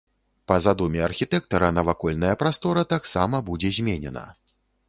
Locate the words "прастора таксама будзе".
2.45-3.75